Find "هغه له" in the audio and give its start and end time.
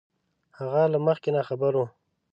0.57-0.99